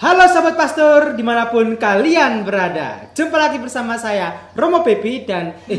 [0.00, 3.12] Halo Sobat Pastor, di mana pun kalian berada.
[3.12, 5.76] Jumpa lagi bersama saya, Romo Pepi dan eh,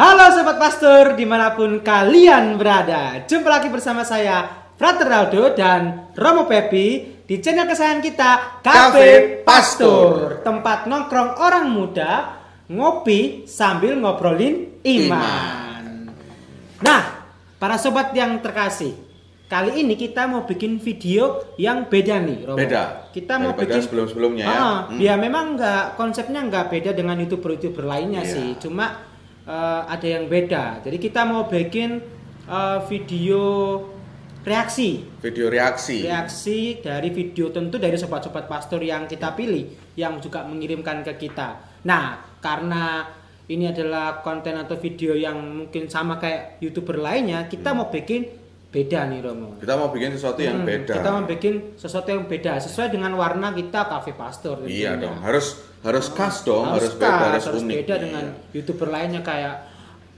[0.00, 3.28] Halo Sobat Pastor, di mana pun kalian berada.
[3.28, 8.30] Jumpa lagi bersama saya, Frater Aldo dan Romo Pepi Di channel kesayangan kita,
[8.64, 12.40] Cafe Pastor Tempat nongkrong orang muda,
[12.72, 16.08] ngopi sambil ngobrolin iman
[16.80, 17.02] Nah,
[17.60, 18.96] para sobat yang terkasih
[19.44, 22.54] Kali ini kita mau bikin video yang beda nih, Romo.
[22.54, 23.10] Beda.
[23.10, 24.54] Kita mau Daripada bikin sebelum-sebelumnya ya.
[24.54, 24.98] Ah, Hmm.
[25.02, 28.30] ya memang nggak konsepnya nggak beda dengan youtuber-youtuber lainnya Iya.
[28.30, 28.48] sih.
[28.62, 29.10] Cuma
[29.42, 30.86] eh, ada yang beda.
[30.86, 31.98] Jadi kita mau bikin
[32.46, 33.42] eh, video
[34.40, 36.00] reaksi, Video reaksi.
[36.02, 41.60] reaksi dari video tentu dari sobat-sobat pastor yang kita pilih, yang juga mengirimkan ke kita.
[41.84, 43.04] Nah, karena
[43.46, 48.30] ini adalah konten atau video yang mungkin sama kayak youtuber lainnya, kita mau bikin
[48.70, 49.58] beda nih Romo.
[49.58, 50.94] Kita mau bikin sesuatu yang Hmm, beda.
[50.94, 54.62] Kita mau bikin sesuatu yang beda sesuai dengan warna kita Cafe Pastor.
[54.62, 55.10] Iya tentunya.
[55.10, 55.46] dong, harus
[55.80, 57.76] harus khas dong, harus, beda, khas, harus, unik.
[57.82, 58.54] beda dengan Iya.
[58.54, 59.69] youtuber lainnya kayak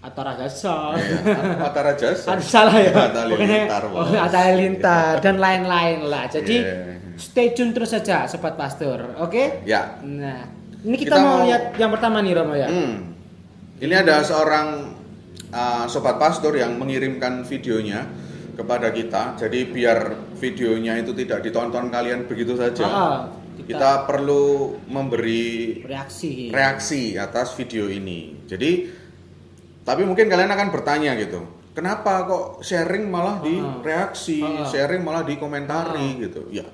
[0.02, 0.98] Atara Gasol.
[0.98, 1.62] Iya.
[1.62, 2.34] Atara jasa.
[2.34, 2.90] Aduh, salah ya.
[2.90, 6.26] Atta Pokoknya, Halilintar, oh, Halilintar dan lain-lain lah.
[6.26, 6.98] Jadi Iya.
[7.14, 9.62] stay tune terus saja sobat pastor, oke?
[9.62, 10.02] Ya.
[10.02, 10.50] Nah,
[10.82, 12.66] ini kita, Kita mau mau- lihat yang pertama nih Romo ya.
[12.66, 13.14] Hmm.
[13.78, 14.90] Ini ada seorang
[15.54, 18.02] uh, sobat pastor yang mengirimkan videonya
[18.58, 19.38] kepada kita.
[19.38, 19.98] Jadi biar
[20.34, 22.84] videonya itu tidak ditonton kalian begitu saja.
[22.86, 23.18] Ah,
[23.54, 26.50] kita, kita, perlu memberi reaksi.
[26.50, 28.46] reaksi atas video ini.
[28.50, 29.01] Jadi
[29.82, 31.42] tapi mungkin kalian akan bertanya gitu.
[31.72, 33.80] Kenapa kok sharing malah di Ah.
[33.80, 34.62] reaksi, Ah.
[34.62, 36.44] sharing malah dikomentari gitu.
[36.50, 36.68] Ya.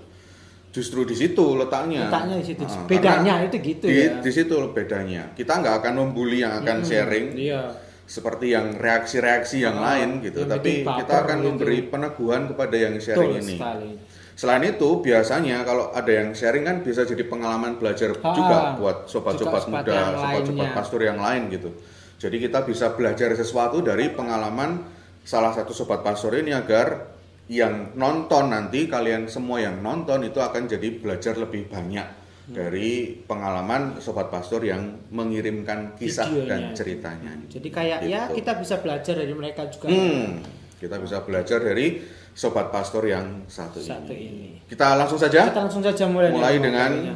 [0.69, 2.11] Justru di situ letaknya.
[2.11, 2.63] Letaknya di situ.
[2.67, 4.19] Ah, Bedanya itu gitu di, ya.
[4.19, 5.33] Di situ bedanya.
[5.33, 7.63] Kita nggak akan membuli yang akan sharing Iya.
[8.05, 10.45] seperti yang reaksi-reaksi yang Ah, lain gitu.
[10.45, 11.47] yang Tapi kita akan gitu.
[11.47, 13.57] memberi peneguhan kepada yang sharing Betul ini.
[13.57, 13.91] sekali.
[14.35, 18.97] Selain itu, biasanya kalau ada yang sharing kan bisa jadi pengalaman belajar Ah, juga buat
[19.07, 21.71] sobat-sobat muda, sobat-sobat pastor yang lain gitu.
[22.19, 24.83] Jadi kita bisa belajar sesuatu dari pengalaman
[25.23, 27.15] salah satu sobat pastor ini agar
[27.47, 32.57] yang nonton nanti kalian semua yang nonton itu akan jadi belajar lebih banyak Hmm.
[32.57, 32.89] dari
[33.29, 34.81] pengalaman sobat pastor yang
[35.13, 36.49] mengirimkan kisah Videonya.
[36.49, 37.33] dan ceritanya.
[37.45, 38.41] Jadi kayak ya Gitu.
[38.41, 39.87] kita bisa belajar dari mereka juga.
[39.87, 40.41] Hmm,
[40.75, 42.01] kita bisa belajar dari
[42.33, 44.25] sobat pastor yang satu, Satu ini.
[44.25, 44.49] ini.
[44.65, 46.33] Kita langsung saja Kita langsung saja mulai.
[46.33, 47.15] Mulai dengan kayaknya.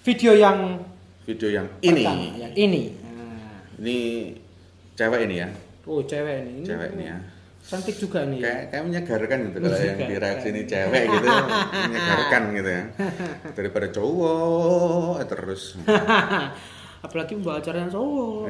[0.00, 0.58] video yang
[1.22, 2.00] video yang ini.
[2.00, 2.82] pertama, yang ini.
[3.74, 3.98] Nah, Ini
[4.94, 5.48] cewek ini ya,
[5.90, 6.62] oh cewek ini.
[6.62, 7.18] Cewek ini ya.
[7.64, 8.44] Cantik juga nih.
[8.44, 11.26] Kayak kayak menyegarkan gitu kalau yang di reaksi ini cewek gitu
[11.88, 12.84] menyegarkan gitu ya.
[13.56, 15.62] Daripada cowok eh, terus.
[17.04, 18.44] Apalagi membawa acara yang cowok.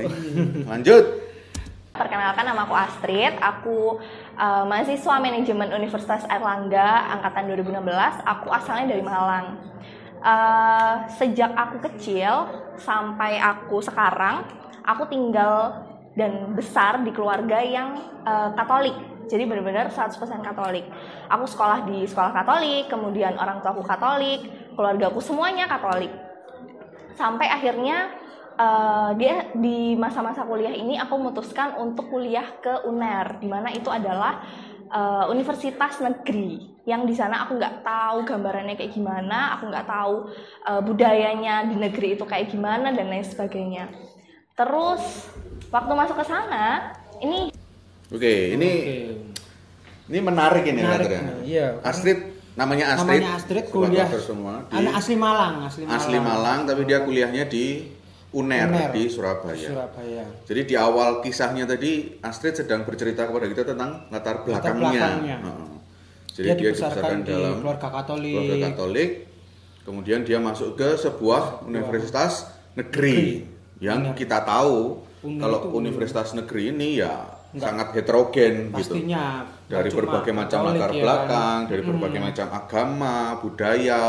[0.67, 1.05] Lanjut.
[1.95, 4.03] Perkenalkan nama aku Astrid, aku
[4.35, 7.87] uh, mahasiswa manajemen Universitas Airlangga angkatan 2016.
[8.27, 9.62] Aku asalnya dari Malang.
[10.19, 12.51] Uh, sejak aku kecil
[12.83, 14.43] sampai aku sekarang,
[14.84, 15.84] aku tinggal
[16.15, 18.95] dan besar di keluarga yang uh, Katolik.
[19.25, 20.15] Jadi benar-benar 100%
[20.45, 20.84] Katolik.
[21.33, 24.47] Aku sekolah di sekolah Katolik, kemudian orang tuaku Katolik,
[24.77, 26.12] keluargaku semuanya Katolik
[27.15, 28.11] sampai akhirnya
[28.59, 33.89] eh, dia di masa-masa kuliah ini aku memutuskan untuk kuliah ke UNER di mana itu
[33.89, 34.43] adalah
[34.91, 40.15] eh, universitas negeri yang di sana aku nggak tahu gambarannya kayak gimana aku nggak tahu
[40.69, 43.89] eh, budayanya di negeri itu kayak gimana dan lain sebagainya
[44.54, 45.03] terus
[45.69, 47.50] waktu masuk ke sana ini
[48.06, 48.97] Oke, ini Oke.
[50.06, 51.34] ini menarik ini Menarik, katanya.
[51.42, 51.66] iya.
[51.82, 52.19] Astrid
[52.54, 53.19] namanya Astrid.
[53.19, 54.06] Namanya Astrid kuliah.
[54.14, 55.98] semua di Anak asli Malang, asli Malang.
[55.98, 57.91] asli Malang tapi dia kuliahnya di
[58.31, 58.91] UNER, UNER.
[58.93, 59.56] di Surabaya.
[59.59, 60.22] Surabaya.
[60.44, 64.87] Jadi di awal kisahnya tadi Astrid sedang bercerita kepada kita tentang latar Latar belakangnya.
[64.93, 65.37] belakangnya.
[65.41, 65.70] Heeh.
[66.28, 68.34] Jadi Dia dia, dibesarkan di dalam keluarga Katolik.
[68.37, 69.11] keluarga Katolik.
[69.82, 73.46] Kemudian dia masuk ke sebuah universitas negeri
[73.79, 75.03] yang kita tahu
[75.41, 78.99] kalau itu- universitas negeri ini ya sangat heterogen gitu.
[78.99, 81.71] Pastinya Dari nggak cuma berbagai macam latar ya belakang, kan?
[81.71, 82.29] dari berbagai Hmm.
[82.29, 84.05] macam agama, budaya,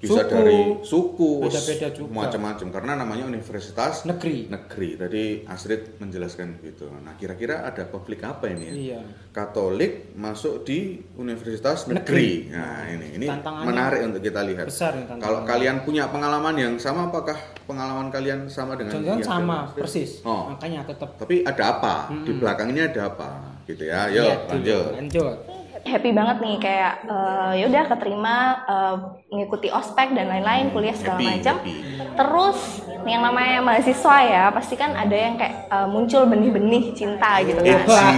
[0.00, 0.32] bisa Suku.
[0.32, 2.08] dari suku, Beda-beda juga.
[2.10, 4.48] macam-macam karena namanya universitas negeri.
[4.48, 4.96] negeri.
[4.96, 6.88] Tadi Astrid menjelaskan begitu.
[6.88, 8.72] Nah, kira-kira ada konflik apa ini ya?
[8.72, 9.00] Iya.
[9.30, 12.48] Katolik masuk di universitas negeri.
[12.48, 13.26] Nah, ini ini
[13.60, 14.66] menarik untuk kita lihat.
[14.66, 14.96] besar.
[15.14, 19.82] Kalau kalian punya pengalaman yang sama, apakah pengalaman kalian sama dengan Jangan yang sama Astrid?
[19.84, 20.10] persis.
[20.22, 21.94] Oh, Makanya tetap tapi ada apa?
[22.24, 23.28] Di belakang ini ada apa?
[23.68, 24.08] Gitu ya.
[24.08, 24.90] Yuk, lanjut.
[24.96, 25.36] Lanjut.
[25.82, 28.94] Happy banget nih kayak eh, ya udah keterima eh,
[29.28, 31.74] mengikuti ospek dan lain-lain kuliah segala Happy, macam happy.
[32.12, 32.58] terus
[33.02, 37.80] yang namanya mahasiswa ya pasti kan ada yang kayak eh, muncul benih-benih cinta gitu Eh,
[37.80, 38.14] kan.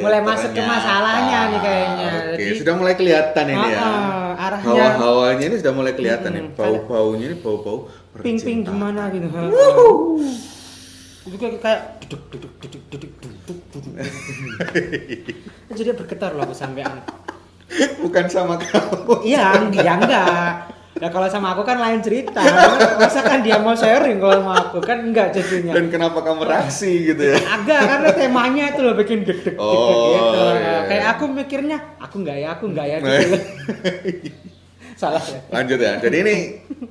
[0.00, 2.08] Mulai masuk ke masalahnya nih kayaknya.
[2.08, 3.78] Oke, Jadi- sudah mulai kelihatan ini ya.
[3.78, 6.42] Ah, ah, arahnya Hawa-hawanya ini sudah mulai kelihatan nih.
[6.42, 7.78] Hmm, Bau-baunya ini bau-bau
[8.16, 9.28] ping-ping gimana gitu.
[11.20, 13.92] Itu kayak duduk duduk duduk duduk duduk duduk.
[15.76, 17.04] Jadi bergetar loh aku sampean.
[18.00, 19.20] Bukan sama kamu.
[19.22, 20.52] Iya, ya enggak.
[21.00, 22.40] Nah kalau sama aku kan lain cerita.
[22.98, 25.76] Masa kan dia mau sharing kalau sama aku kan enggak jadinya.
[25.76, 27.36] Dan kenapa kamu reaksi gitu ya?
[27.36, 30.40] Agak karena temanya itu loh bikin deg deg Oh, gitu.
[30.56, 30.76] iya.
[30.88, 33.36] Kayak aku mikirnya, aku enggak ya, aku enggak ya gitu.
[35.00, 35.40] Salah ya.
[35.52, 35.92] Lanjut ya.
[36.00, 36.34] Jadi ini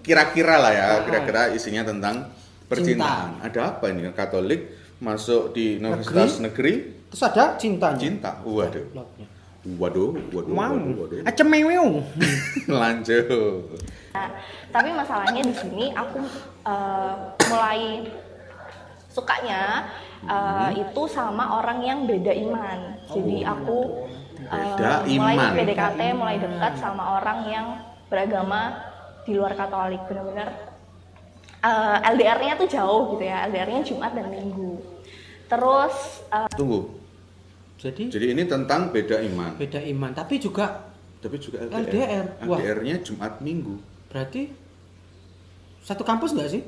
[0.02, 2.30] kira-kira lah ya, kira-kira isinya tentang
[2.70, 3.42] percintaan.
[3.42, 4.06] Ada apa ini?
[4.14, 4.62] Katolik
[5.02, 6.74] masuk di universitas negeri,
[7.10, 7.98] Terus ada cintanya.
[7.98, 8.32] cinta.
[8.46, 8.86] Waduh.
[8.94, 9.28] Lotnya.
[9.60, 10.72] Waduh, waduh, Wow.
[10.72, 11.20] waduh, waduh.
[12.80, 13.28] Lanjut.
[14.16, 14.30] Nah,
[14.72, 16.24] tapi masalahnya di sini aku
[16.64, 17.14] eh,
[17.50, 18.08] mulai
[19.10, 19.90] sukanya
[20.24, 22.80] eh, itu sama orang yang beda iman.
[23.10, 24.08] Jadi aku
[24.40, 25.52] eh, Beda mulai iman.
[25.58, 27.66] PDKT, mulai dekat sama orang yang
[28.08, 28.80] beragama
[29.28, 30.69] di luar Katolik, benar-benar
[31.60, 34.80] eh, LDR-nya tuh jauh gitu ya, LDR-nya Jumat dan Minggu.
[35.46, 35.96] Terus
[36.28, 36.98] eh, Tunggu.
[37.76, 39.56] Jadi Jadi ini tentang beda iman.
[39.56, 41.84] beda iman, tapi juga Tapi juga LDR.
[41.84, 42.26] LDR.
[42.44, 43.76] LDR-nya Jumat Minggu.
[44.08, 44.50] berarti
[45.80, 46.64] satu kampus nggak sih?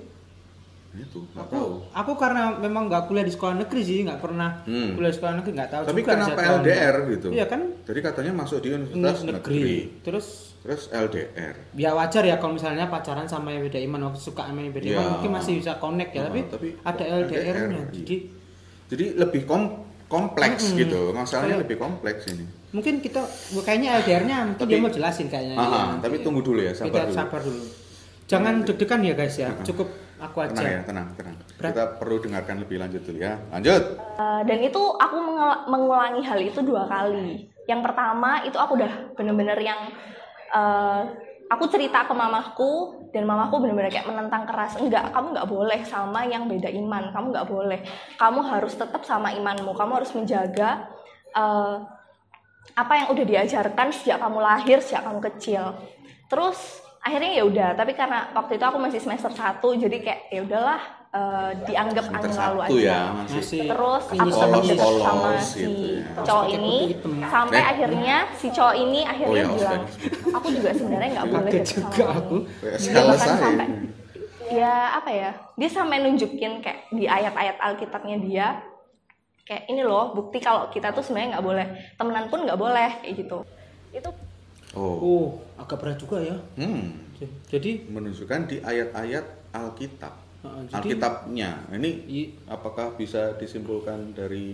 [0.92, 1.70] Itu, nggak Aku, tahu.
[1.90, 4.92] aku karena memang nggak kuliah di sekolah negeri sih, nggak pernah Hmm.
[4.94, 6.42] kuliah di sekolah negeri, nggak tahu Tapi juga kenapa.
[6.60, 7.28] LDR gitu?
[7.30, 9.36] Iya kan Jadi katanya masuk di universitas negeri.
[9.56, 9.76] negeri.
[10.02, 10.28] Terus
[10.62, 11.56] Terus LDR.
[11.74, 14.88] ya wajar ya kalau misalnya pacaran sama yang beda iman, waktu suka sama yang beda
[14.92, 17.82] iman mungkin masih bisa connect ya, Ah, tapi, tapi ada LDR, LDR-nya.
[17.82, 17.86] iya.
[17.92, 18.16] Jadi
[18.88, 19.64] Jadi lebih kom
[20.06, 20.80] kompleks Mm-mm.
[20.80, 21.00] gitu.
[21.12, 22.46] Masalahnya lebih kompleks ini.
[22.72, 23.20] mungkin kita
[23.62, 25.56] kayaknya LDR-nya mungkin Tapi- dia mau jelasin kayaknya.
[25.56, 26.24] Aha, Iya, tapi nanti.
[26.24, 27.16] tunggu dulu ya, sabar kita dulu.
[27.16, 27.64] sabar dulu.
[28.28, 29.60] Jangan deg-degan ya guys ya, Ah.
[29.62, 29.88] cukup
[30.18, 30.52] aku aja.
[30.54, 31.36] Tenang ya, tenang, tenang.
[31.58, 31.72] Berat.
[31.74, 33.34] Kita perlu dengarkan lebih lanjut dulu ya.
[33.50, 33.84] Lanjut.
[34.16, 35.18] Uh, dan itu aku
[35.66, 37.44] mengulangi hal itu dua kali.
[37.66, 39.80] Yang pertama itu aku udah bener-bener yang
[40.52, 41.02] uh,
[41.52, 46.24] aku cerita ke mamaku dan mamaku bener-bener kayak menentang keras enggak kamu nggak boleh sama
[46.24, 47.80] yang beda iman kamu nggak boleh.
[48.16, 50.88] Kamu harus tetap sama imanmu kamu harus menjaga
[51.36, 51.84] uh,
[52.78, 55.76] apa yang udah diajarkan sejak kamu lahir sejak kamu kecil.
[56.32, 60.42] Terus akhirnya ya udah tapi karena waktu itu aku masih semester 1 jadi kayak ya
[60.46, 63.68] udahlah uh, dianggap angin lalu aja ya, masih.
[63.68, 64.88] Terus aku sama gitu
[65.42, 65.68] si
[66.00, 66.24] ya.
[66.24, 66.78] cowok ini
[67.24, 67.66] sampai Eh.
[67.68, 69.84] akhirnya si cowok ini Oh akhirnya ya, bilang
[70.32, 72.36] aku juga sebenarnya nggak boleh deket juga sama aku.
[72.36, 73.40] kamu." Kayak Dia bahkan saya.
[73.40, 73.68] sampai
[74.52, 78.48] ya apa ya dia sampai nunjukin kayak di ayat-ayat Alkitabnya dia
[79.42, 81.66] kayak ini loh bukti kalau kita tuh sebenarnya nggak boleh
[81.96, 83.40] temenan pun nggak boleh kayak gitu
[83.92, 84.12] itu
[84.72, 84.96] Oh.
[84.96, 85.26] Oh,
[85.60, 86.40] agak berat juga ya.
[86.56, 86.96] Hmm.
[87.52, 90.16] Jadi Menunjukkan di ayat-ayat Alkitab.
[90.42, 91.50] Uh, jadi Alkitabnya.
[91.72, 94.54] Ini i- apakah bisa disimpulkan dari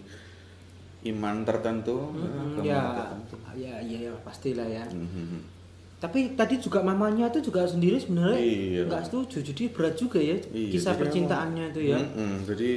[1.06, 2.12] iman tertentu?
[2.12, 3.36] Mm, ya, tertentu?
[3.56, 4.84] ya, ya, ya, pastilah ya.
[4.88, 5.56] Mhm.
[5.98, 8.81] Tapi tadi juga mamanya tuh juga sendiri sebenarnya Iya.
[8.86, 11.98] nggak setuju, jadi berat juga ya Iya, kisah percintaannya itu ya.
[11.98, 12.69] Mm-mm, jadi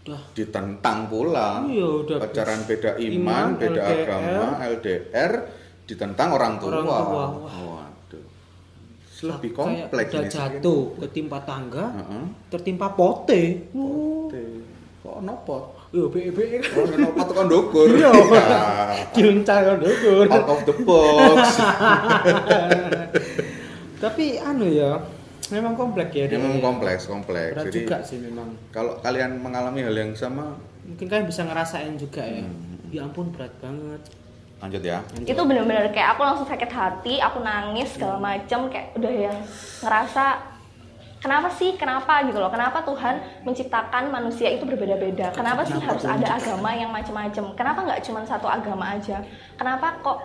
[0.00, 1.66] Udah, ditentang pula.
[1.66, 2.16] Iya, udah.
[2.16, 4.06] Pacaran beda iman, Iman, beda LDR.
[4.06, 5.32] agama, LDR
[5.82, 6.68] ditentang orang tua.
[6.70, 7.30] Orang tua, wah.
[7.42, 7.84] Waduh.
[9.22, 10.32] Lebih kayak kompleks ini sih.
[10.32, 12.24] jatuh ketimpa tangga, Heeh.
[12.48, 13.68] tertimpa pote.
[13.72, 14.32] Oh,
[15.00, 15.64] Kok nopot?
[15.90, 17.88] yo be be Oh, nopot tekan ndukur.
[17.90, 18.12] Iya.
[18.12, 18.60] Ya.
[19.10, 20.24] Kiluncal kan dukur.
[20.24, 21.40] Out of the box.
[24.00, 24.96] Tapi anu ya,
[25.50, 26.24] memang kompleks ya.
[26.24, 27.52] Ini memang kompleks, kompleks.
[27.52, 28.48] Berat Jadi juga sih memang.
[28.70, 32.42] kalau kalian mengalami hal yang sama, Mungkin kalian bisa ngerasain juga ya.
[32.42, 32.88] Hmm.
[32.88, 34.00] Ya ampun berat banget.
[34.60, 35.00] Lanjut ya.
[35.24, 39.38] itu bener-bener kayak aku langsung sakit hati aku nangis segala macam kayak udah yang
[39.80, 40.24] ngerasa
[41.20, 42.48] kenapa sih kenapa gitu loh.
[42.48, 45.32] Kenapa Tuhan menciptakan manusia itu berbeda-beda?
[45.32, 49.20] Kenapa sih harus ada agama yang macam-macam kenapa nggak cuma satu agama aja?
[49.56, 50.18] Kenapa kok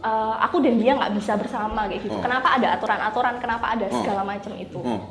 [0.00, 2.16] eh, aku dan dia nggak bisa bersama kayak gitu?
[2.16, 2.24] Oh.
[2.24, 3.40] kenapa ada aturan-aturan?
[3.40, 3.96] Kenapa ada Oh.
[4.00, 4.76] segala macam itu?
[4.76, 5.08] Oh,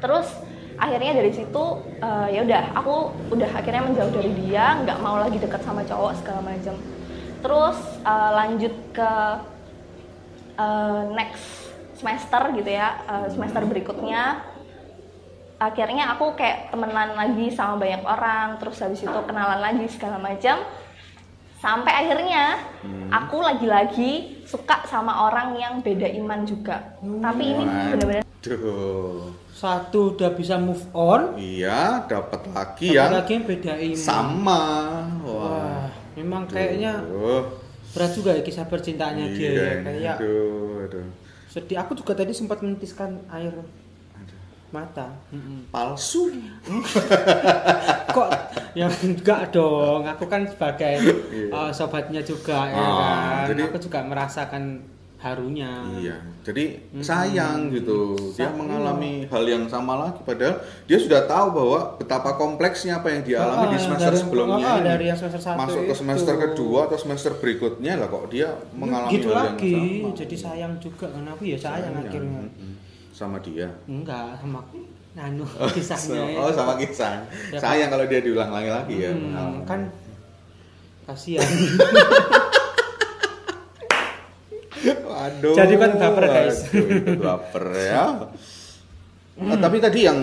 [0.00, 0.28] terus
[0.76, 1.64] akhirnya dari situ
[2.00, 2.94] eh, ya udah aku
[3.32, 6.76] udah akhirnya menjauh dari dia nggak mau lagi dekat sama cowok segala macam
[7.42, 9.12] terus eh, lanjut ke
[10.56, 14.46] eh, next semester gitu ya eh, semester berikutnya
[15.62, 20.58] akhirnya aku kayak temenan lagi sama banyak orang terus habis itu kenalan lagi segala macam
[21.62, 22.58] sampai akhirnya
[23.14, 29.30] aku lagi-lagi suka sama orang yang beda iman juga tapi ini bener-bener Waduh.
[29.54, 33.94] Satu udah bisa move on, Iya, dapat lagi satu yang lagi yang beda iman.
[34.02, 34.62] sama.
[35.22, 35.41] Wah,
[36.22, 37.50] memang kayaknya Aduh.
[37.90, 39.84] berat juga ya kisah percintaannya dia Iya, ya ini.
[39.84, 41.06] kayak aduh, aduh.
[41.46, 43.52] sedih aku juga tadi sempat menitiskan air
[44.70, 45.68] mata Mm-mm.
[45.68, 46.32] Palsu.
[48.16, 48.28] kok
[48.72, 50.96] ya enggak dong aku kan sebagai
[51.28, 51.48] Iya.
[51.50, 52.88] uh, sobatnya juga ya Ah,
[53.44, 54.80] kan jadi- aku juga merasakan
[55.22, 58.18] harunya Iya, jadi sayang gitu.
[58.34, 58.58] Dia Sayang.
[58.58, 63.38] mengalami hal yang sama lagi padahal dia sudah tahu bahwa betapa kompleksnya apa yang dia
[63.38, 64.66] alami di Ah, semester dari- sebelumnya.
[64.66, 65.94] ah, dari yang semester satu Masuk ke itu.
[65.96, 70.18] semester kedua atau semester berikutnya lah kok dia mengalami gitu hal lagi yang sama.
[70.18, 72.72] jadi sayang juga kan aku ya sayang, akhirnya Mm-mm.
[73.12, 73.70] sama dia.
[73.86, 74.58] enggak sama
[75.12, 76.56] nanu kisahnya oh, itu.
[76.56, 77.14] sama kisah.
[77.48, 79.10] Ya, sayang kalau dia diulang-ulangi lagi ya.
[79.10, 79.62] Hmm, pengalaman.
[79.62, 79.80] kan
[81.06, 81.46] kasihan
[85.22, 85.54] Waduh.
[85.54, 86.58] Jadi kan baper, guys.
[86.64, 88.04] Waduh, itu baper ya.
[89.34, 90.18] Nah, tapi tadi yang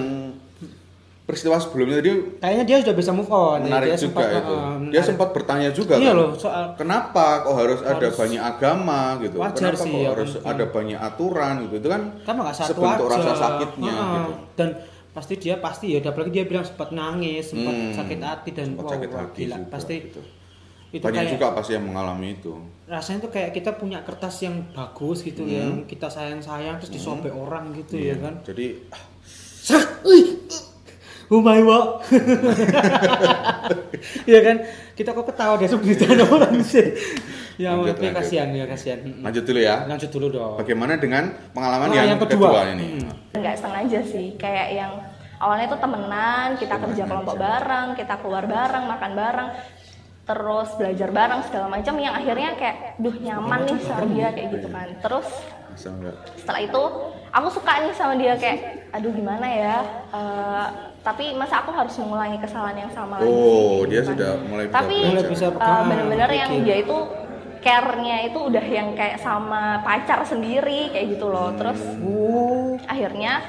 [1.21, 3.65] peristiwa sebelumnya tadi kayaknya dia sudah bisa move on ya.
[3.69, 4.49] menarik dia juga sempat, itu.
[4.51, 6.17] uh, dia sempat bertanya juga iya kan.
[6.17, 9.35] loh soal Kenapa kok harus, ada Harus- banyak agama gitu?
[9.37, 10.49] Wajar Kenapa sih, kok ya, harus mungkin.
[10.49, 11.73] ada banyak aturan gitu?
[11.77, 14.09] Itu kan kan nggak satu sebentuk aja rasa sakitnya Heeh.
[14.17, 14.31] gitu.
[14.55, 14.69] dan
[15.09, 18.83] pasti dia pasti ya apalagi dia bilang sempat nangis sempat Hmm, sakit hati dan sempat
[18.83, 20.21] wow, sakit wah, hati gila juga, pasti gitu.
[20.89, 22.53] Itu Banyak kayak juga pasti yang mengalami itu.
[22.85, 25.51] rasanya tuh kayak kita punya kertas yang bagus gitu Hmm.
[25.51, 28.89] yang kita sayang sayang terus disobek orang gitu ya kan Jadi
[29.59, 30.33] Sak, wih,
[31.29, 32.01] oh my god,
[34.25, 34.57] ya kan
[34.93, 35.93] kita kok ketawa deh sebelum
[36.25, 36.89] orang sih.
[37.55, 38.17] Ya, Lanjut, tapi lanjut.
[38.17, 38.99] kasihan ya kasihan.
[39.19, 39.75] Lanjut dulu ya.
[39.85, 40.55] Lanjut dulu dong.
[40.57, 42.49] Bagaimana dengan pengalaman Nah, yang, yang kedua.
[42.49, 42.85] kedua, ini?
[42.97, 43.11] Hmm.
[43.35, 44.91] nggak sengaja sih kayak yang
[45.37, 49.49] awalnya tuh temenan kita kerja kelompok bareng kita keluar bareng makan bareng
[50.29, 54.67] terus belajar bareng segala macam yang akhirnya kayak duh nyaman nih sama dia kayak gitu
[54.69, 55.27] kan terus
[55.73, 56.15] Bisa enggak?
[56.35, 56.81] setelah itu
[57.29, 58.57] aku suka nih sama dia kayak
[58.89, 59.75] aduh gimana ya
[60.13, 60.65] eh,
[60.99, 64.13] tapi masa aku harus mengulangi kesalahan yang sama lagi Oh, sih, dia gitu kan.
[64.13, 64.97] sudah mulai bisa tapi
[65.57, 66.63] eh, bener-bener yang pikir.
[66.63, 66.97] dia itu
[67.59, 73.41] care-nya itu udah yang kayak sama pacar sendiri kayak gitu loh terus Oh, akhirnya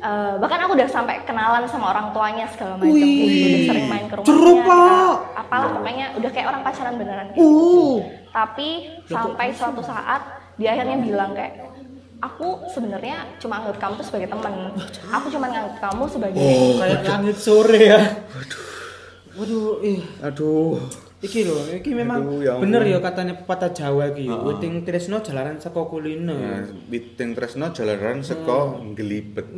[0.00, 2.90] eh, bahkan aku udah sampai kenalan sama orang tuanya segala macam.
[2.90, 4.88] Udah sering main ke rumahnya Cerup, kita,
[5.36, 7.84] apalah pokoknya udah kayak orang pacaran beneran kayak oh, gitu.
[8.30, 8.68] tapi
[9.06, 10.22] sampai suatu saat
[10.56, 11.54] dia akhirnya bilang kayak
[12.20, 14.52] aku sebenarnya cuma anggap kamu tuh sebagai teman
[15.08, 16.40] aku cuma nganggap kamu sebagai
[16.76, 18.00] kayak langit sore ya.
[19.40, 21.09] Waduh, ih, Aduh.
[21.20, 24.24] Iki loh, iki memang Aduh, ya bener ya katanya pepatah Jawa iki.
[24.24, 26.32] Weting tresno jalanan saka kulino.
[26.32, 29.46] Nah, Biting Tresno jalanan seko ngelibet.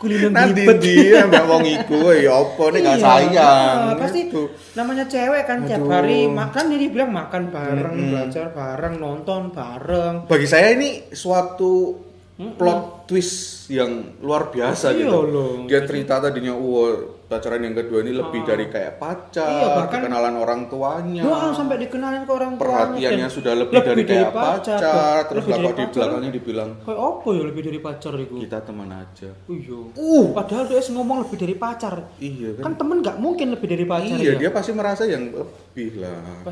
[0.00, 0.78] Kulino Nanti ngibet.
[0.80, 3.78] dia mbak wong iku ya apa nih gak Iya, sayang.
[3.84, 4.42] ah, pasti Gitu.
[4.72, 5.90] namanya cewek kan tiap Aduh.
[5.90, 10.14] hari makan jadi bilang makan bareng, belajar bareng, nonton bareng.
[10.24, 11.98] Bagi saya ini suatu
[12.38, 15.18] plot twist yang luar biasa Iya gitu.
[15.26, 15.52] loh.
[15.66, 20.34] Dia cerita tadinya, wah pacaran yang kedua ini lebih dari kayak pacar, Iya, bahkan- kenalan
[20.40, 21.22] orang tuanya.
[21.28, 22.64] Doa sampai dikenalin ke orang tuanya.
[22.88, 24.80] Perhatiannya sudah lebih, dari kayak pacar,
[25.28, 25.92] terus lebih lah dari kok di pacar.
[25.92, 28.34] belakangnya dibilang Kayak apa ya lebih dari pacar itu?
[28.40, 29.30] kita teman aja.
[29.44, 29.78] Iya.
[29.92, 31.94] Uh, padahal dia ngomong lebih dari pacar.
[32.16, 32.62] Iya kan?
[32.64, 34.40] Kan temen nggak mungkin lebih dari pacar iya, ya.
[34.40, 36.48] dia pasti merasa yang lebih lah.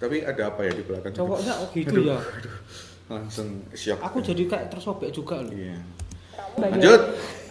[0.00, 1.12] Tapi ada apa ya di belakang?
[1.12, 2.18] Cowoknya oh gitu ya.
[3.12, 4.00] Langsung shock.
[4.00, 5.52] Aku jadi kayak tersobek juga loh.
[5.52, 5.76] Iya.
[6.54, 7.00] Sebagai Lanjut.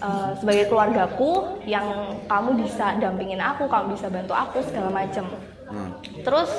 [0.03, 1.31] eh, sebagai keluargaku
[1.63, 1.85] yang
[2.25, 5.27] kamu bisa dampingin aku kamu bisa bantu aku segala macam
[5.73, 5.89] Nah,
[6.21, 6.51] terus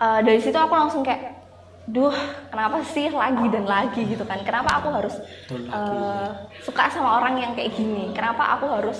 [0.00, 1.38] eh, dari situ aku langsung kayak
[1.88, 2.12] duh
[2.52, 4.02] kenapa sih lagi dan lagi?
[4.04, 4.42] gitu kan.
[4.44, 5.14] Kenapa aku harus
[5.48, 6.28] eh,
[6.60, 8.10] suka sama orang yang kayak gini?
[8.12, 8.98] Kenapa aku harus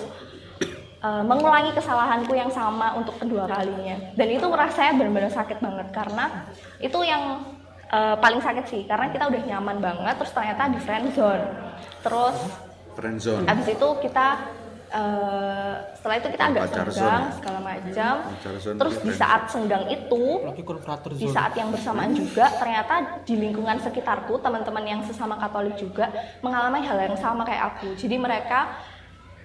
[1.02, 4.14] eh, mengulangi kesalahanku yang sama untuk kedua kalinya?
[4.14, 6.46] Dan itu rasanya benar-benar sakit banget karena
[6.78, 7.42] itu yang
[7.88, 11.44] eh, paling sakit sih karena kita udah nyaman banget terus ternyata di friend zone
[12.04, 12.38] terus
[12.98, 13.46] friendzone.
[13.46, 14.26] Abis itu kita
[14.90, 17.36] eh, setelah itu kita agak Pacar senggang zone.
[17.38, 18.14] segala macam.
[18.58, 20.24] Zone Terus di friend saat senggang itu,
[21.14, 21.30] di zone.
[21.30, 26.10] saat yang bersamaan juga ternyata di lingkungan sekitarku teman-teman yang sesama Katolik juga
[26.42, 27.94] mengalami hal yang sama kayak aku.
[27.94, 28.74] Jadi mereka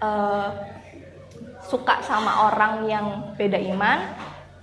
[0.02, 0.50] eh,
[1.70, 3.06] suka sama orang yang
[3.38, 4.00] beda iman.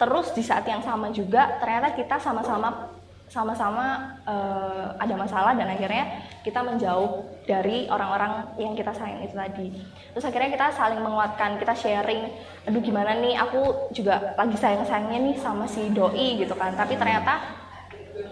[0.00, 2.90] Terus di saat yang sama juga ternyata kita sama-sama
[3.30, 9.70] sama-sama eh, ada masalah dan akhirnya kita menjauh dari orang-orang yang kita sayang itu tadi.
[10.10, 12.26] Terus akhirnya kita saling menguatkan, kita sharing,
[12.66, 16.74] aduh gimana nih aku juga lagi sayang-sayangnya nih sama si doi gitu kan.
[16.74, 17.38] Tapi ternyata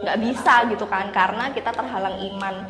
[0.02, 2.66] nggak bisa gitu kan karena kita terhalang iman.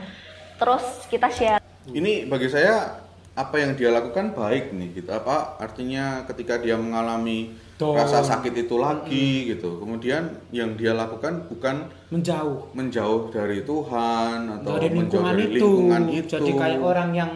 [0.61, 3.08] Terus kita share Ini bagi saya
[3.39, 5.15] apa yang dia lakukan baik nih gitu.
[5.15, 7.95] Apa artinya ketika dia mengalami Down.
[7.95, 9.79] rasa sakit itu lagi gitu.
[9.79, 15.55] Kemudian yang dia lakukan bukan menjauh menjauh dari Tuhan atau dari menjauh dari itu.
[15.55, 16.35] lingkungan itu.
[16.35, 17.33] Jadi kayak orang yang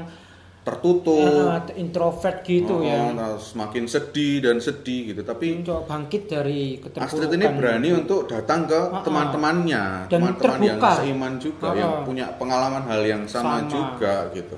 [0.62, 1.18] tertutup
[1.50, 6.78] Ah, introvert gitu Oh, ya nah, semakin sedih dan sedih gitu tapi mencoba bangkit dari
[6.78, 12.87] Astrid ini berani untuk datang ke teman-temannya teman-teman yang seiman juga Ah, yang punya pengalaman
[12.87, 13.75] hal yang sama, Sama.
[13.75, 14.54] juga gitu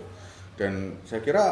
[0.55, 1.45] dan saya kira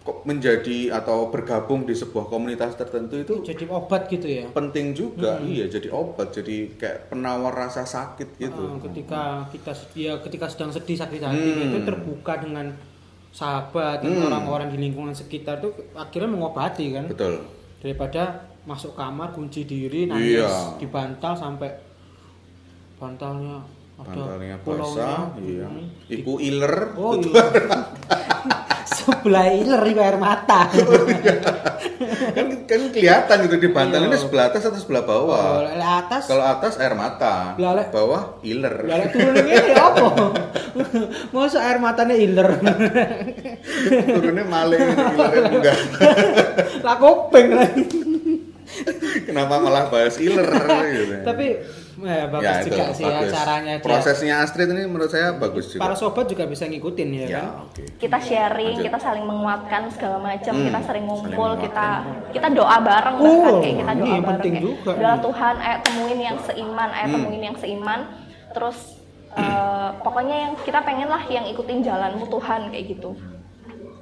[0.00, 5.42] kok menjadi atau bergabung di sebuah komunitas tertentu itu jadi obat gitu ya penting juga
[5.42, 10.70] iya jadi obat jadi kayak penawar rasa sakit gitu Ah, ketika kita ya ketika sedang
[10.70, 11.66] sedih sakit hati Hmm.
[11.66, 12.70] itu terbuka dengan
[13.34, 14.30] sahabat dan Hmm.
[14.30, 17.42] orang-orang di lingkungan sekitar itu akhirnya mengobati kan betul
[17.82, 18.22] daripada
[18.62, 20.78] masuk kamar kunci diri nangis Iya.
[20.78, 21.70] di bantal sampai
[22.96, 23.60] bantalnya
[23.96, 25.66] bantalnya basah iya.
[26.06, 26.92] iku iler.
[26.94, 27.42] Oh iya
[28.96, 30.68] sebelah iler itu air mata.
[32.36, 34.08] Kan kan kelihatan gitu di bantal Iya.
[34.12, 35.64] ini sebelah atas atau sebelah bawah?
[35.64, 36.22] Kalau atas.
[36.28, 38.74] Kalau atas air mata Lah, lek- bawah iler.
[38.84, 40.06] Lah turun ini ya apa?
[41.32, 42.48] Masa air matanya iler.
[44.06, 45.78] turunnya maling ilernya enggak.
[46.84, 47.84] Lah kopeng lagi.
[49.24, 50.44] kenapa malah bahas iler?
[50.92, 51.46] Gitu Tapi
[51.98, 53.32] ya, bagus Ya, itu juga sih ya bagus.
[53.32, 53.82] caranya dia.
[53.82, 57.46] prosesnya Astrid ini menurut saya bagus juga Para sobat juga bisa ngikutin ya, ya kan.
[57.64, 58.84] oke kita sharing, Lanjut.
[58.84, 61.88] kita saling menguatkan segala macam, Hmm, kita sering ngumpul, saling kita
[62.30, 65.54] kita doa bareng Oh, bahkan kayak kita doa bareng penting kayak, juga "Udahlah nih." Tuhan,
[65.58, 67.14] ayo temuin yang seiman, ayo Hmm.
[67.16, 68.00] temuin yang seiman.
[68.52, 68.78] Terus
[69.34, 73.12] eh, pokoknya yang kita pengen lah yang ikutin jalanmu Tuhan kayak gitu.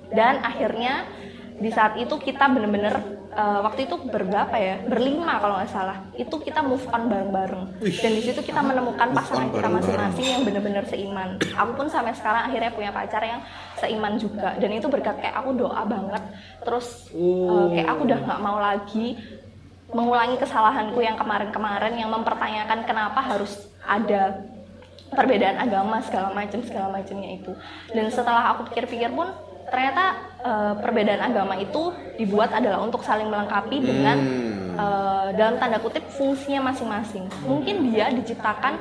[0.08, 1.10] Dan akhirnya
[1.54, 2.98] di saat itu kita bener-bener
[3.30, 4.82] eh, waktu itu berberapa ya?
[4.86, 5.98] Berlima kalau nggak salah.
[6.18, 7.64] Itu kita move on bareng-bareng.
[7.78, 11.38] Dan di situ kita menemukan pasangan kita masing-masing yang bener-bener seiman.
[11.54, 13.40] Aku pun sampai sekarang akhirnya punya pacar yang
[13.78, 14.58] seiman juga.
[14.58, 16.22] Dan itu berkat kayak aku doa banget.
[16.66, 19.18] Terus eh, kayak aku udah nggak mau lagi
[19.94, 24.42] mengulangi kesalahanku yang kemarin-kemarin yang mempertanyakan kenapa harus ada
[25.14, 27.52] perbedaan agama segala macam segala macamnya itu.
[27.94, 29.30] Dan setelah aku pikir-pikir pun
[29.66, 30.04] ternyata
[30.40, 34.18] eh, perbedaan agama itu dibuat adalah untuk saling melengkapi dengan
[34.74, 34.74] Hmm.
[34.74, 37.30] eh, dalam tanda kutip fungsinya masing-masing.
[37.46, 38.74] Mungkin dia diciptakan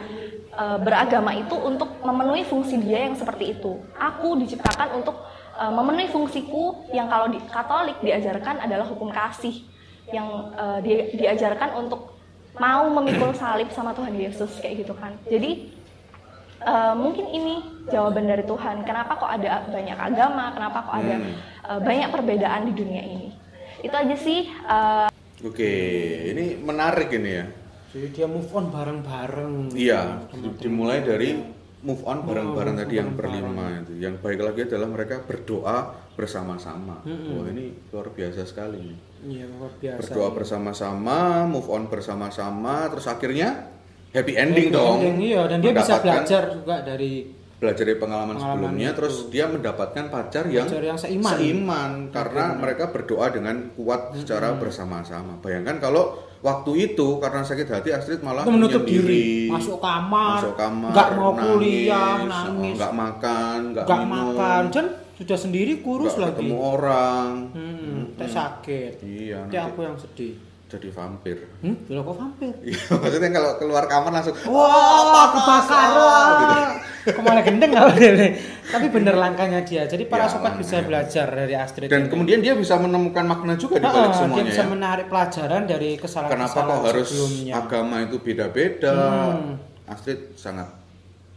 [0.54, 3.78] eh, beragama itu untuk memenuhi fungsi dia yang seperti itu.
[3.94, 5.22] Aku diciptakan untuk
[5.53, 9.66] eh, memenuhi fungsiku yang kalau di Katolik diajarkan adalah hukum kasih
[10.10, 12.14] yang eh, di- diajarkan untuk
[12.53, 15.18] mau memikul salib sama Tuhan Yesus kayak gitu kan.
[15.25, 15.74] Jadi
[16.64, 17.54] eh, mungkin ini
[17.86, 18.82] jawaban dari Tuhan.
[18.82, 20.52] Kenapa kok ada banyak agama?
[20.52, 21.34] Kenapa kok ada Hmm.
[21.66, 23.30] eh, banyak perbedaan di dunia ini?
[23.80, 24.48] Itu aja sih.
[24.48, 25.08] eh,
[25.42, 25.72] oke
[26.26, 27.46] ini menarik ini ya
[27.92, 29.76] Jadi dia move on bareng-bareng.
[29.76, 30.24] iya
[30.58, 31.36] dimulai dari
[31.80, 37.36] move on bareng-bareng tadi yang berlima itu yang baik lagi adalah mereka berdoa bersama-sama Mm-mm.
[37.36, 40.00] wah ini luar biasa sekali nih Iya luar biasa.
[40.00, 43.68] berdoa bersama-sama, move on bersama-sama, terus akhirnya
[44.14, 44.98] happy ending Happy dong.
[45.00, 47.14] ending, iya dan dia bisa belajar juga dari
[47.56, 48.98] belajar dari pengalaman, Pengalaman sebelumnya, itu.
[49.00, 52.12] terus dia mendapatkan pacar yang Pacar yang seiman.
[52.12, 52.60] karena Benar.
[52.60, 55.40] mereka berdoa dengan kuat secara bersama-sama.
[55.40, 56.04] Bayangkan kalau
[56.40, 61.32] waktu itu karena sakit hati Astrid malah menutup diri, masuk kamar, masuk kamar, nggak mau
[61.32, 66.36] nangis, kuliah, nangis, nggak makan, nggak nggak minum, makan, dan sudah sendiri kurus nggak lagi.
[66.36, 68.94] ketemu orang, Hmm, teh sakit.
[69.02, 70.36] iya, nanti aku yang sedih.
[70.74, 71.38] Jadi vampir.
[71.59, 72.53] Hmm, bila kok vampir?
[72.64, 76.40] Iya, maksudnya kalau keluar kamar langsung Wah, kebakaran.
[76.40, 76.57] gitu.
[77.05, 78.29] Kok malah gendeng nggak boleh.
[78.66, 79.83] Tapi bener langkahnya dia.
[79.83, 81.88] Jadi para Ya, sobat bisa belajar dari Astrid.
[81.88, 82.09] Dan ini.
[82.09, 84.68] kemudian dia bisa menemukan makna juga di balik dia semuanya bisa ya.
[84.68, 87.53] menarik pelajaran dari Kenapa kesalahan-kesalahan kok harus sebelumnya.
[87.55, 88.96] agama itu beda-beda?
[89.29, 89.51] Hmm.
[89.86, 90.72] Astrid sangat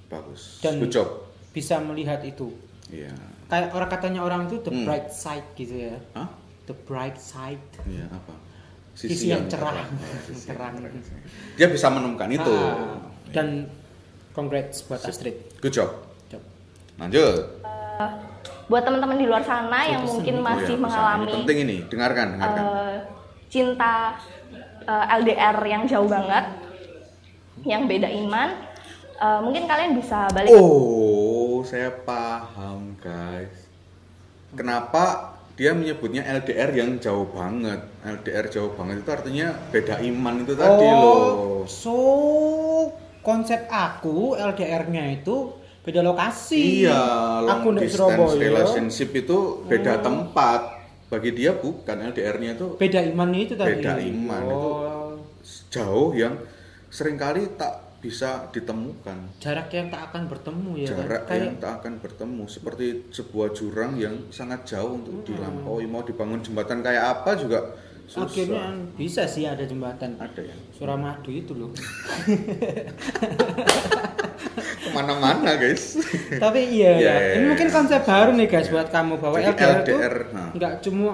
[0.06, 0.60] bagus.
[0.60, 1.08] Dan- Good job.
[1.50, 2.54] Bisa melihat itu.
[2.86, 3.10] Iya.
[3.46, 4.84] Kayak orang katanya orang itu the Hmm.
[4.84, 5.98] bright side gitu ya.
[6.14, 6.30] Hah?
[6.64, 7.62] The bright side.
[7.84, 8.34] Iya, apa?
[8.96, 9.76] Sisi yang cerah.
[9.76, 9.86] Oh,
[10.24, 10.72] sisi yang Terang.
[10.80, 10.92] cerah.
[11.54, 12.48] Dia bisa menemukan itu.
[12.48, 12.96] Ah,
[13.28, 13.68] dan
[14.32, 15.36] congrats buat Astrid.
[15.60, 15.90] Good job.
[16.26, 16.40] Job.
[16.96, 17.60] Lanjut.
[18.66, 20.44] buat teman-teman di luar sana yang mungkin seni.
[20.44, 22.64] masih Oh ya, mengalami Ini penting ini, dengarkan, dengarkan.
[22.66, 22.94] eh,
[23.46, 23.94] cinta
[24.82, 26.44] eh, LDR yang jauh banget,
[27.62, 28.48] yang beda iman,
[29.14, 33.70] eh, mungkin kalian bisa balik Oh, saya paham, guys.
[34.50, 37.80] Kenapa dia menyebutnya LDR yang jauh banget?
[38.04, 41.20] LDR jauh banget itu artinya beda iman itu tadi loh.
[41.24, 41.96] Oh, so
[43.24, 46.84] konsep aku LDR-nya itu beda lokasi.
[46.84, 47.00] Iya,
[47.46, 50.04] aku long di distance relationship itu beda Hmm.
[50.04, 50.60] tempat.
[51.06, 53.78] Bagi dia bukan LDR-nya itu Beda iman itu tadi.
[53.78, 54.58] Beda iman, itu.
[54.58, 55.10] oh,
[55.70, 56.34] jauh yang
[56.90, 59.18] sering kali tak bisa ditemukan.
[59.36, 60.86] jarak yang tak akan bertemu ya.
[60.86, 60.98] kan?
[61.00, 65.26] Jarak Kayak yang tak akan bertemu seperti sebuah jurang yang sangat jauh untuk Hmm.
[65.26, 65.84] dilampaui.
[65.84, 68.22] Mau dibangun jembatan kayak apa juga susah.
[68.24, 68.64] akhirnya
[68.94, 70.14] bisa sih ada jembatan.
[70.16, 70.54] ada ya.
[70.72, 71.74] Suramadu itu loh.
[74.88, 75.98] mana-mana guys.
[76.32, 77.14] Tapi iya Iya, ya.
[77.18, 77.48] iya, Ini iya.
[77.48, 80.48] mungkin konsep baru nih guys buat kamu bahwa Jadi LDR, itu LDR, nah.
[80.54, 81.12] nggak cuma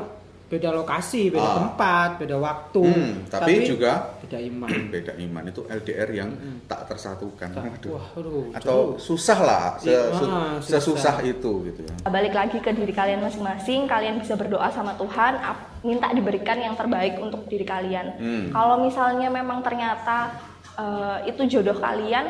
[0.52, 1.56] beda lokasi, beda Ah.
[1.58, 4.68] tempat, beda waktu, Hmm, tapi juga beda iman.
[4.92, 6.30] beda iman itu LDR yang
[6.68, 7.48] tak tersatukan.
[7.50, 7.90] Waduh.
[7.90, 8.44] Wah, aduh.
[8.52, 9.00] Atau jauh.
[9.00, 10.76] susah lah, se- su- ah, susah.
[10.76, 11.94] sesusah itu gitu ya.
[12.04, 15.40] Balik lagi ke diri kalian masing-masing, kalian bisa berdoa sama Tuhan,
[15.82, 18.06] minta diberikan yang terbaik untuk diri kalian.
[18.14, 18.44] Hmm.
[18.52, 20.36] Kalau misalnya memang ternyata
[20.74, 22.28] eh, itu jodoh kalian,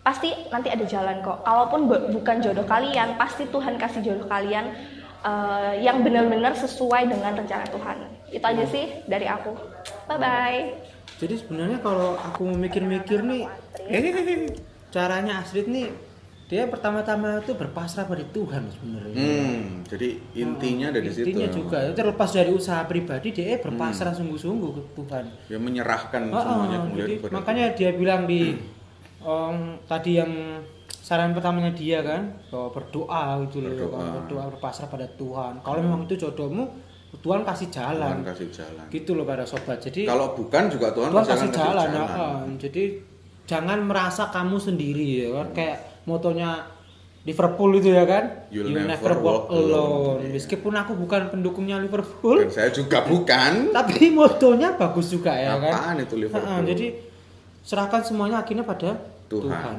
[0.00, 1.42] pasti nanti ada jalan kok.
[1.42, 4.74] Kalaupun bu- bukan jodoh kalian, pasti Tuhan kasih jodoh kalian
[5.20, 7.96] eh, yang benar-benar sesuai dengan rencana Tuhan.
[8.30, 9.52] Itu aja sih dari aku.
[10.06, 10.60] Bye bye.
[11.20, 13.44] Jadi sebenarnya kalau aku mikir-mikir nih,
[13.90, 14.46] Eh,
[14.94, 15.90] caranya Astrid nih
[16.50, 19.14] dia pertama-tama itu berpasrah pada Tuhan sebenarnya.
[19.14, 21.30] hmm, jadi intinya dari situ.
[21.30, 25.24] Intinya juga terlepas dari usaha pribadi dia berpasrah sungguh-sungguh ke Tuhan.
[25.46, 28.58] Ya menyerahkan Ah, semuanya ah, kemudian jadi makanya dia bilang di
[29.22, 30.32] om, tadi yang
[31.10, 33.98] saran pertamanya dia kan bahwa berdoa gitu loh Berdoa.
[33.98, 35.58] kan, berdoa berpasrah pada Tuhan.
[35.58, 36.70] Kalau memang itu jodohmu
[37.18, 38.14] Tuhan kasih Tuhan jalan.
[38.22, 38.86] kasih jalan.
[38.86, 39.82] Gitu loh para sobat.
[39.82, 42.46] Jadi Kalau bukan juga Tuhan, Tuhan kasih jalan, kasih ah.
[42.54, 42.82] jadi
[43.42, 46.70] jangan merasa kamu sendiri ya kan kayak motonya
[47.20, 50.22] Liverpool itu ya kan You'll You never never walk walk alone.
[50.22, 53.52] alone meskipun aku bukan pendukungnya Liverpool Dan saya juga bukan.
[53.76, 56.46] tapi motonya bagus juga ya kan Apaan itu Liverpool?
[56.48, 56.86] Ah, jadi
[57.60, 58.96] serahkan semuanya akhirnya pada
[59.26, 59.50] Tuhan.
[59.50, 59.76] Tuhan,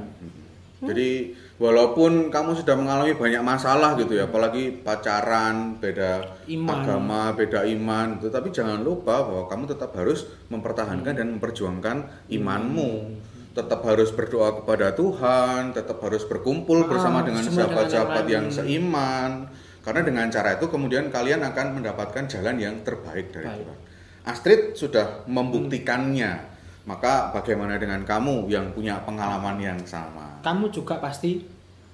[0.82, 0.90] Hmm.
[0.90, 6.74] Jadi walaupun kamu sudah mengalami banyak masalah gitu ya, apalagi pacaran, beda Iman.
[6.74, 13.14] agama, beda iman, tetapi jangan lupa bahwa kamu tetap harus mempertahankan dan memperjuangkan imanmu.
[13.54, 19.46] Tetap harus berdoa kepada Tuhan, tetap harus berkumpul Ah, bersama dengan sahabat-sahabat yang seiman.
[19.86, 23.60] Karena dengan cara itu kemudian kalian akan mendapatkan jalan yang terbaik dari Baik.
[23.66, 23.78] Tuhan.
[24.24, 26.54] Astrid sudah membuktikannya.
[26.86, 30.31] Maka bagaimana dengan kamu yang punya pengalaman yang sama?
[30.42, 31.42] Kamu juga pasti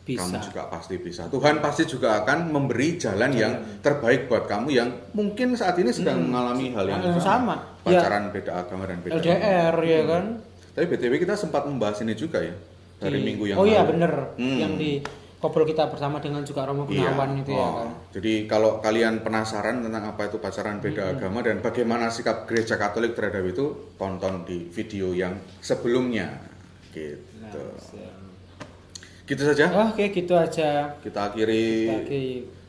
[0.02, 1.28] bisa Kamu juga pasti bisa.
[1.28, 6.24] Tuhan pasti juga akan memberi jalan yang terbaik buat kamu yang mungkin saat ini sedang
[6.24, 7.60] mengalami hal yang, Yang sama.
[7.84, 9.14] Pacaran beda agama dan beda.
[9.14, 10.26] LDR ya kan
[10.72, 12.56] Tapi BTW kita sempat membahas ini juga ya
[12.98, 13.90] dari Di- minggu yang oh iya lalu.
[13.92, 14.58] bener Hmm.
[14.58, 15.02] yang di
[15.38, 17.12] kobrol kita bersama dengan juga Romo Iya.
[17.12, 21.42] Gunawan itu ya Oh, kan Jadi kalau kalian penasaran tentang apa itu pacaran beda agama
[21.42, 26.32] dan bagaimana sikap gereja Katolik terhadap itu, tonton di video yang sebelumnya.
[26.90, 27.20] Gitu.
[27.44, 28.27] Nah,
[29.28, 29.68] Gitu saja.
[29.86, 32.24] Oke, gitu aja Kita akhiri bagi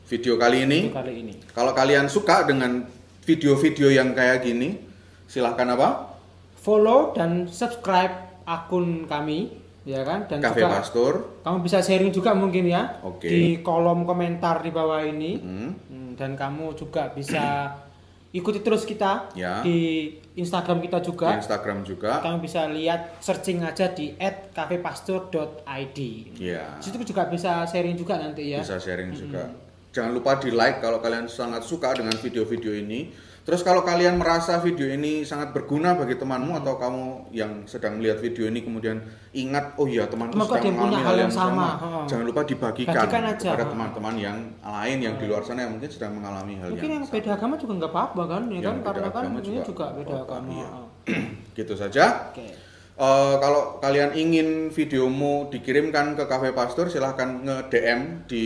[0.05, 0.79] video kali ini.
[0.85, 1.33] untuk kali ini.
[1.49, 2.83] Kalau kalian suka dengan
[3.23, 4.75] video-video yang kayak gini,
[5.23, 6.19] silahkan apa?
[6.59, 8.11] Follow dan subscribe
[8.43, 9.53] akun kami,
[9.85, 10.27] ya kan?
[10.27, 11.13] Dan Cafe juga Pastor.
[11.39, 13.29] kamu bisa sharing juga mungkin ya Oke.
[13.29, 15.39] di kolom komentar di bawah ini.
[15.39, 15.71] Hmm,
[16.19, 17.43] Dan kamu juga bisa
[18.29, 19.65] ikuti terus kita Ya.
[19.65, 21.33] di Instagram kita Di juga.
[21.33, 22.21] Instagram juga.
[22.21, 24.13] Kamu bisa lihat searching aja di
[24.53, 25.99] @cafepastor.id.
[26.37, 26.77] Ya.
[26.77, 28.61] Di situ juga bisa sharing juga nanti ya.
[28.61, 29.49] Bisa sharing juga.
[29.89, 33.09] Jangan lupa di like kalau kalian sangat suka dengan video-video ini.
[33.49, 38.21] Terus kalau kalian merasa video ini sangat berguna bagi temanmu atau kamu yang sedang melihat
[38.21, 39.01] video ini kemudian
[39.33, 42.05] ingat oh iya temanku Temanku ada sedang mengalami hal yang sama, sama.
[42.05, 43.49] Jangan lupa dibagikan Bagikan aja.
[43.49, 47.01] kepada teman-teman yang lain yang di luar sana yang mungkin sedang mengalami hal Mungkin yang
[47.01, 48.75] yang beda agama juga nggak apa-apa kan, ya Yang kan?
[48.85, 50.49] Karena kan agama ini juga juga beda agama.
[50.53, 50.69] iya.
[51.57, 52.05] Gitu saja.
[52.29, 52.69] Oke.
[52.99, 58.45] Eh, kalau kalian ingin videomu dikirimkan ke Cafe Pastor, silahkan nge-DM di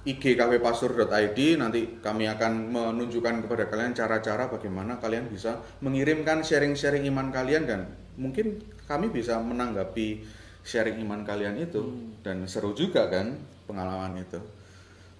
[0.00, 7.28] IG kafepastor.id nanti kami akan menunjukkan kepada kalian cara-cara bagaimana kalian bisa mengirimkan sharing-sharing iman
[7.28, 7.80] kalian dan
[8.16, 10.24] mungkin kami bisa menanggapi
[10.60, 12.16] sharing iman kalian itu Hmm.
[12.24, 14.40] dan seru juga kan pengalaman itu.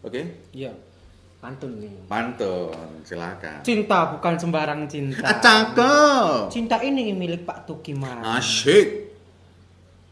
[0.01, 0.73] Oke, Iya.
[1.41, 1.93] Pantun nih.
[2.05, 3.65] pantun, silakan.
[3.65, 5.25] Cinta bukan sembarang cinta.
[5.45, 6.53] Cakep.
[6.53, 8.21] Cinta ini milik Pak Tukiman.
[8.37, 9.09] Asyik.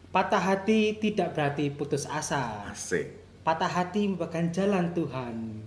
[0.09, 2.65] Patah hati tidak berarti putus asa.
[2.65, 3.18] Asik.
[3.49, 5.65] Patah hati merupakan jalan Tuhan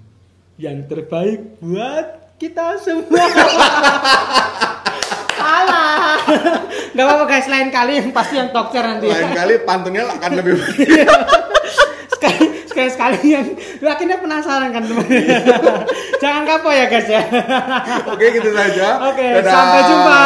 [0.54, 3.10] yang terbaik buat kita semua.
[5.42, 6.14] Salah.
[6.94, 9.10] Gak apa-apa guys, lain kali yang pasti yang talker nanti.
[9.10, 9.18] ya.
[9.18, 10.62] Lain kali pantunnya akan lebih
[12.14, 15.02] sekali sekali sekali yang lu akhirnya penasaran kan teman.
[16.22, 17.22] Jangan kapok ya guys ya.
[18.06, 19.10] Oke gitu saja.
[19.10, 19.50] Oke, Dadah.
[19.50, 20.22] sampai jumpa.